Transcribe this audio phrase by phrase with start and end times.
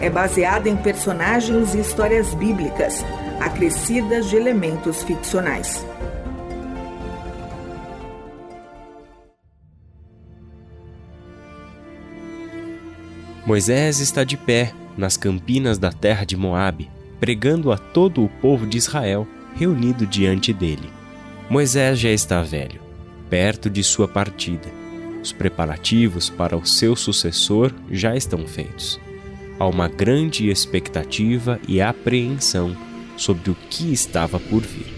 [0.00, 3.04] é baseada em personagens e histórias bíblicas,
[3.38, 5.84] acrescidas de elementos ficcionais.
[13.44, 18.66] Moisés está de pé nas campinas da terra de Moabe, pregando a todo o povo
[18.66, 20.90] de Israel reunido diante dele.
[21.50, 22.80] Moisés já está velho,
[23.28, 24.68] perto de sua partida.
[25.20, 29.00] Os preparativos para o seu sucessor já estão feitos.
[29.60, 32.76] Há uma grande expectativa e apreensão
[33.16, 34.92] sobre o que estava por vir.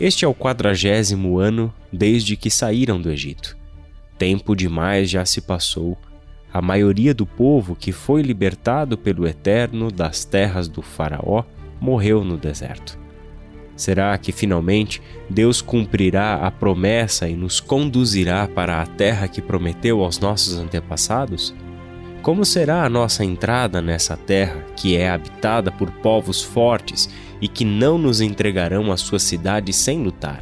[0.00, 3.56] Este é o quadragésimo ano desde que saíram do Egito.
[4.18, 5.96] Tempo demais já se passou
[6.52, 11.44] a maioria do povo que foi libertado pelo Eterno das terras do Faraó
[11.78, 12.98] morreu no deserto.
[13.76, 20.02] Será que finalmente Deus cumprirá a promessa e nos conduzirá para a terra que prometeu
[20.02, 21.54] aos nossos antepassados?
[22.22, 27.08] Como será a nossa entrada nessa terra que é habitada por povos fortes
[27.40, 30.40] e que não nos entregarão a sua cidade sem lutar?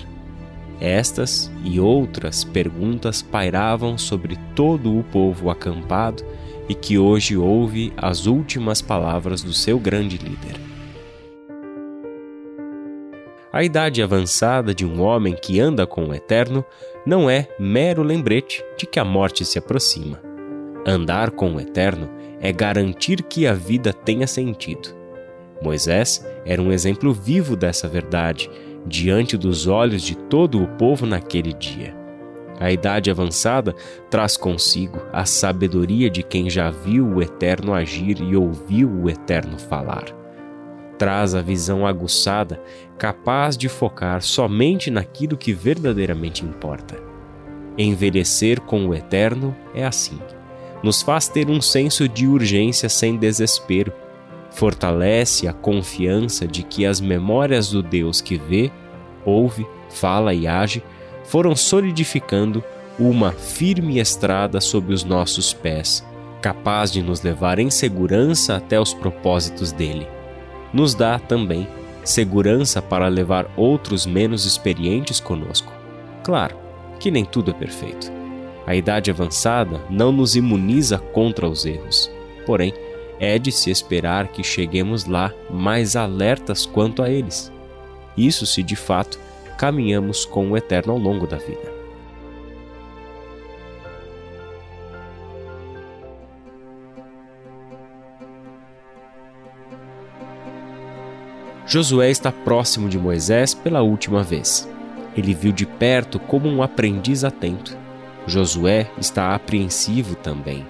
[0.81, 6.25] Estas e outras perguntas pairavam sobre todo o povo acampado
[6.69, 10.59] e que hoje ouve as últimas palavras do seu grande líder.
[13.53, 16.65] A idade avançada de um homem que anda com o Eterno
[17.07, 20.26] não é mero lembrete de que a morte se aproxima.
[20.89, 22.09] Andar com o Eterno
[22.41, 24.95] é garantir que a vida tenha sentido.
[25.61, 28.49] Moisés era um exemplo vivo dessa verdade
[28.87, 31.93] diante dos olhos de todo o povo naquele dia.
[32.61, 33.75] A idade avançada
[34.09, 39.59] traz consigo a sabedoria de quem já viu o Eterno agir e ouviu o Eterno
[39.59, 40.05] falar.
[40.97, 42.63] Traz a visão aguçada,
[42.97, 46.97] capaz de focar somente naquilo que verdadeiramente importa.
[47.77, 50.19] Envelhecer com o Eterno é assim.
[50.87, 53.93] Nos faz ter um senso de urgência sem desespero
[54.53, 58.71] fortalece a confiança de que as memórias do Deus que vê,
[59.25, 60.85] ouve, fala e age
[61.25, 62.63] foram solidificando
[63.01, 66.07] uma firme estrada sob os nossos pés,
[66.41, 70.07] capaz de nos levar em segurança até os propósitos dele.
[70.73, 71.67] Nos dá também
[72.05, 75.73] segurança para levar outros menos experientes conosco.
[76.23, 76.57] Claro
[77.01, 78.16] que nem tudo é perfeito.
[78.67, 82.11] A idade avançada não nos imuniza contra os erros,
[82.45, 82.75] porém,
[83.21, 87.53] é de se esperar que cheguemos lá mais alertas quanto a eles.
[88.17, 89.19] Isso se de fato
[89.57, 91.77] caminhamos com o Eterno ao longo da vida.
[101.67, 104.69] Josué está próximo de Moisés pela última vez.
[105.17, 107.86] Ele viu de perto como um aprendiz atento.
[108.27, 110.67] Josué está apreensivo também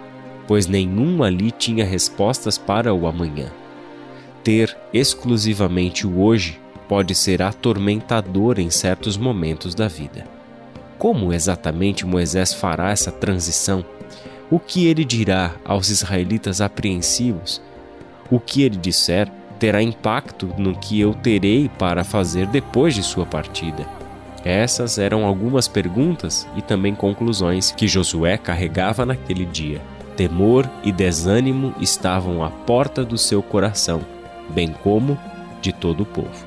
[0.46, 3.50] pois nenhum ali tinha respostas para o amanhã.
[4.42, 10.24] Ter exclusivamente o hoje pode ser atormentador em certos momentos da vida.
[10.96, 13.84] Como exatamente Moisés fará essa transição?
[14.50, 17.60] O que ele dirá aos israelitas apreensivos?
[18.30, 23.26] O que ele disser terá impacto no que eu terei para fazer depois de sua
[23.26, 23.95] partida.
[24.46, 29.82] Essas eram algumas perguntas e também conclusões que Josué carregava naquele dia.
[30.16, 34.02] Temor e desânimo estavam à porta do seu coração,
[34.50, 35.18] bem como
[35.60, 36.46] de todo o povo.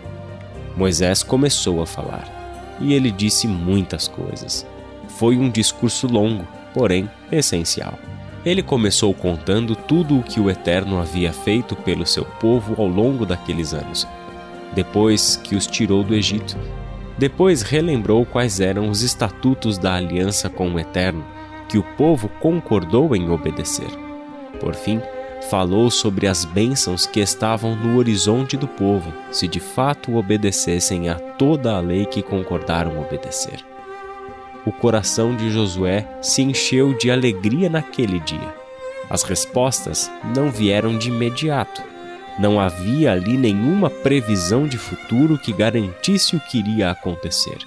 [0.77, 4.65] Moisés começou a falar, e ele disse muitas coisas.
[5.09, 7.99] Foi um discurso longo, porém essencial.
[8.45, 13.25] Ele começou contando tudo o que o Eterno havia feito pelo seu povo ao longo
[13.25, 14.07] daqueles anos,
[14.73, 16.57] depois que os tirou do Egito.
[17.19, 21.25] Depois relembrou quais eram os estatutos da aliança com o Eterno
[21.67, 23.89] que o povo concordou em obedecer.
[24.57, 25.01] Por fim,
[25.49, 31.15] falou sobre as bênçãos que estavam no horizonte do povo, se de fato obedecessem a
[31.15, 33.65] toda a lei que concordaram obedecer.
[34.65, 38.55] O coração de Josué se encheu de alegria naquele dia.
[39.09, 41.83] As respostas não vieram de imediato.
[42.39, 47.57] Não havia ali nenhuma previsão de futuro que garantisse o que iria acontecer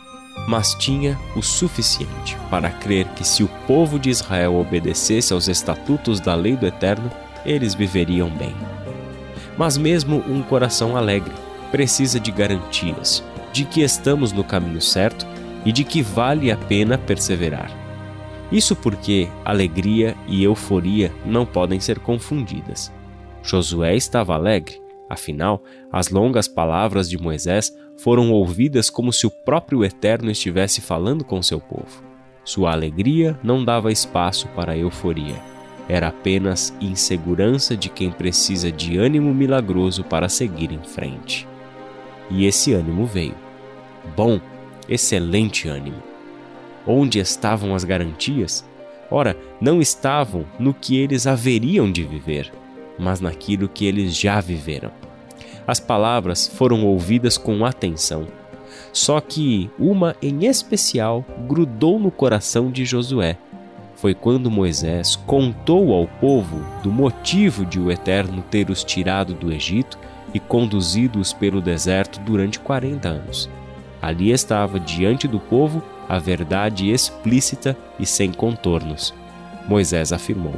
[0.47, 6.21] mas tinha o suficiente para crer que se o povo de Israel obedecesse aos estatutos
[6.21, 7.11] da lei do Eterno,
[7.45, 8.55] eles viveriam bem.
[9.57, 11.33] Mas mesmo um coração alegre
[11.71, 13.23] precisa de garantias
[13.53, 15.27] de que estamos no caminho certo
[15.65, 17.71] e de que vale a pena perseverar.
[18.51, 22.93] Isso porque alegria e euforia não podem ser confundidas.
[23.43, 29.85] Josué estava alegre, afinal, as longas palavras de Moisés foram ouvidas como se o próprio
[29.85, 32.03] Eterno estivesse falando com seu povo.
[32.44, 35.37] Sua alegria não dava espaço para euforia.
[35.89, 41.47] Era apenas insegurança de quem precisa de ânimo milagroso para seguir em frente.
[42.31, 43.35] E esse ânimo veio.
[44.17, 44.41] Bom,
[44.89, 46.03] excelente ânimo.
[46.87, 48.65] Onde estavam as garantias?
[49.11, 52.50] Ora, não estavam no que eles haveriam de viver,
[52.99, 54.91] mas naquilo que eles já viveram.
[55.67, 58.27] As palavras foram ouvidas com atenção.
[58.93, 63.39] Só que uma em especial grudou no coração de Josué.
[63.94, 69.53] Foi quando Moisés contou ao povo do motivo de o Eterno ter os tirado do
[69.53, 69.99] Egito
[70.35, 73.49] e conduzido-os pelo deserto durante 40 anos.
[74.00, 79.15] Ali estava diante do povo a verdade explícita e sem contornos.
[79.69, 80.56] Moisés afirmou: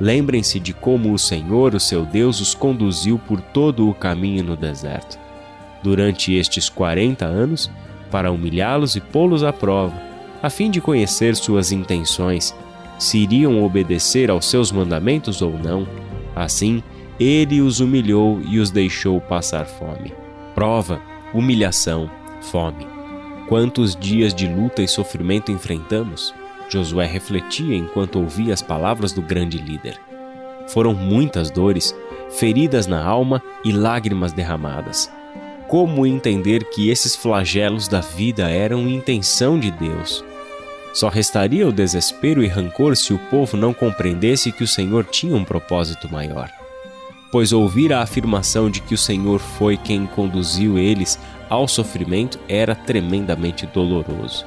[0.00, 4.56] Lembrem-se de como o Senhor, o seu Deus, os conduziu por todo o caminho no
[4.56, 5.18] deserto.
[5.82, 7.70] Durante estes quarenta anos,
[8.10, 9.94] para humilhá-los e pô-los à prova,
[10.42, 12.54] a fim de conhecer suas intenções,
[12.98, 15.86] se iriam obedecer aos seus mandamentos ou não.
[16.34, 16.82] Assim,
[17.18, 20.12] ele os humilhou e os deixou passar fome.
[20.54, 21.00] Prova,
[21.32, 22.86] humilhação, fome.
[23.48, 26.34] Quantos dias de luta e sofrimento enfrentamos?
[26.74, 30.00] Josué refletia enquanto ouvia as palavras do grande líder.
[30.66, 31.94] Foram muitas dores,
[32.30, 35.08] feridas na alma e lágrimas derramadas.
[35.68, 40.24] Como entender que esses flagelos da vida eram intenção de Deus?
[40.92, 45.36] Só restaria o desespero e rancor se o povo não compreendesse que o Senhor tinha
[45.36, 46.50] um propósito maior.
[47.30, 51.18] Pois ouvir a afirmação de que o Senhor foi quem conduziu eles
[51.48, 54.44] ao sofrimento era tremendamente doloroso.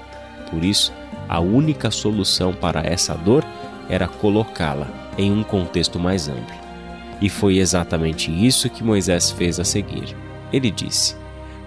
[0.50, 0.94] Por isso,
[1.28, 3.44] a única solução para essa dor
[3.90, 4.88] era colocá-la
[5.18, 6.56] em um contexto mais amplo.
[7.22, 10.16] E foi exatamente isso que Moisés fez a seguir.
[10.52, 11.16] Ele disse: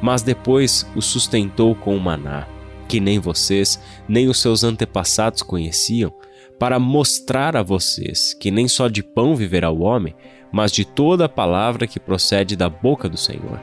[0.01, 2.47] Mas depois o sustentou com o maná,
[2.89, 6.13] que nem vocês, nem os seus antepassados conheciam,
[6.59, 10.15] para mostrar a vocês que nem só de pão viverá o homem,
[10.53, 13.61] mas de toda a palavra que procede da boca do Senhor.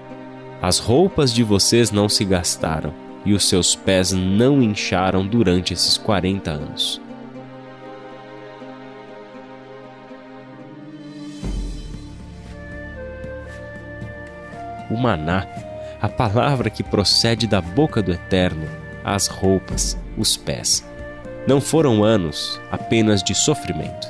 [0.62, 2.94] As roupas de vocês não se gastaram,
[3.26, 7.02] e os seus pés não incharam durante esses quarenta anos.
[14.90, 15.46] O maná,
[16.02, 18.66] a palavra que procede da boca do Eterno,
[19.04, 20.88] as roupas, os pés.
[21.46, 24.08] Não foram anos apenas de sofrimento.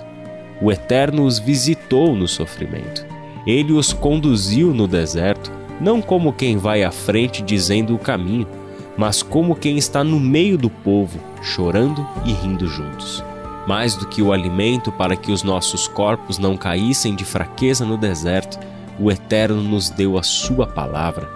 [0.61, 3.05] O Eterno os visitou no sofrimento.
[3.45, 8.47] Ele os conduziu no deserto, não como quem vai à frente dizendo o caminho,
[8.97, 13.23] mas como quem está no meio do povo, chorando e rindo juntos.
[13.67, 17.97] Mais do que o alimento para que os nossos corpos não caíssem de fraqueza no
[17.97, 18.57] deserto,
[18.99, 21.29] o Eterno nos deu a Sua palavra,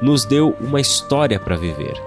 [0.00, 2.00] nos deu uma história para viver.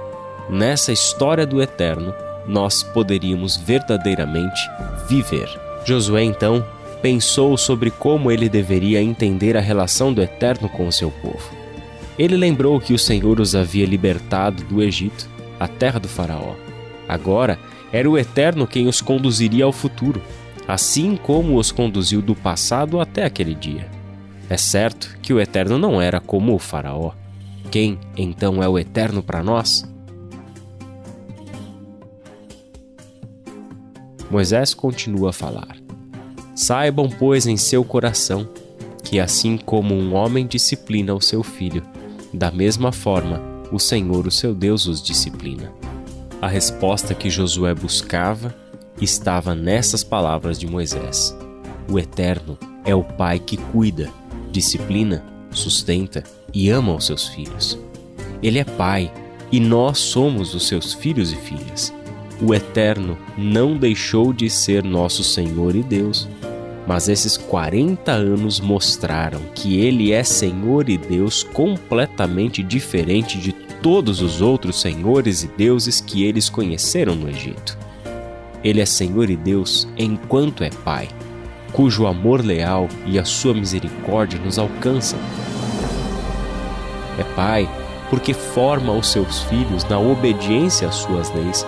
[0.50, 2.14] Nessa história do Eterno,
[2.48, 4.60] nós poderíamos verdadeiramente
[5.08, 5.50] viver.
[5.86, 6.66] Josué então
[7.02, 11.65] pensou sobre como ele deveria entender a relação do Eterno com o seu povo.
[12.18, 15.30] Ele lembrou que o Senhor os havia libertado do Egito,
[15.60, 16.56] a terra do Faraó.
[17.08, 17.60] Agora
[17.92, 20.22] era o Eterno quem os conduziria ao futuro,
[20.68, 23.90] assim como os conduziu do passado até aquele dia.
[24.50, 27.12] É certo que o Eterno não era como o Faraó.
[27.70, 29.84] Quem então é o Eterno para nós?
[34.30, 35.78] Moisés continua a falar:
[36.56, 38.48] Saibam, pois, em seu coração
[39.04, 41.84] que, assim como um homem disciplina o seu filho,
[42.36, 45.72] da mesma forma, o Senhor, o seu Deus, os disciplina.
[46.42, 48.54] A resposta que Josué buscava
[49.02, 51.36] estava nessas palavras de Moisés.
[51.90, 54.12] O Eterno é o Pai que cuida,
[54.52, 56.24] disciplina, sustenta
[56.54, 57.78] e ama os seus filhos.
[58.44, 59.12] Ele é Pai
[59.52, 61.94] e nós somos os seus filhos e filhas.
[62.42, 66.28] O Eterno não deixou de ser nosso Senhor e Deus,
[66.88, 74.22] mas esses 40 anos mostraram que ele é Senhor e Deus completamente diferente de todos
[74.22, 77.78] os outros senhores e deuses que eles conheceram no Egito.
[78.64, 81.08] Ele é Senhor e Deus enquanto é Pai,
[81.72, 85.20] cujo amor leal e a sua misericórdia nos alcançam.
[87.18, 87.70] É Pai
[88.10, 91.66] porque forma os seus filhos na obediência às suas leis,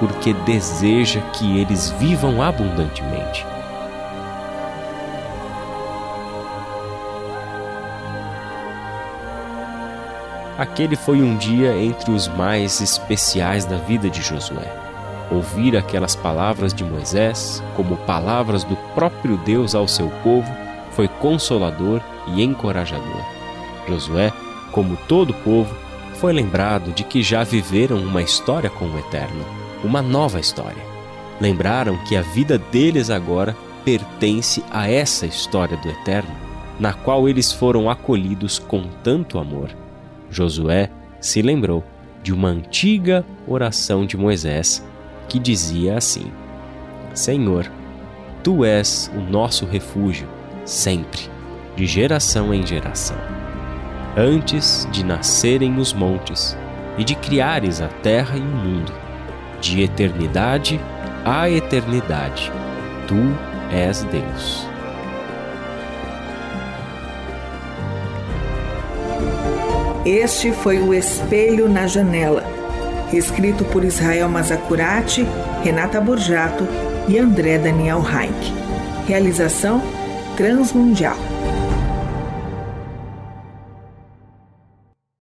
[0.00, 3.44] porque deseja que eles vivam abundantemente.
[10.58, 14.66] Aquele foi um dia entre os mais especiais da vida de Josué.
[15.30, 20.50] Ouvir aquelas palavras de Moisés, como palavras do próprio Deus ao seu povo,
[20.90, 23.22] foi consolador e encorajador.
[23.86, 24.32] Josué,
[24.72, 25.72] como todo povo,
[26.14, 29.44] foi lembrado de que já viveram uma história com o Eterno,
[29.84, 30.82] uma nova história.
[31.40, 36.34] Lembraram que a vida deles agora pertence a essa história do Eterno,
[36.80, 39.70] na qual eles foram acolhidos com tanto amor.
[40.30, 41.84] Josué se lembrou
[42.22, 44.86] de uma antiga oração de Moisés
[45.28, 46.30] que dizia assim:
[47.14, 47.70] Senhor,
[48.42, 50.28] tu és o nosso refúgio,
[50.64, 51.20] sempre,
[51.76, 53.16] de geração em geração.
[54.16, 56.56] Antes de nascerem os montes
[56.96, 58.92] e de criares a terra e o mundo,
[59.60, 60.80] de eternidade
[61.24, 62.50] a eternidade,
[63.06, 63.16] tu
[63.72, 64.67] és Deus.
[70.08, 72.42] Este foi o Espelho na Janela,
[73.12, 75.26] escrito por Israel Mazacurati,
[75.62, 76.66] Renata Borjato
[77.06, 78.54] e André Daniel Heinck.
[79.06, 79.82] Realização
[80.34, 81.37] Transmundial.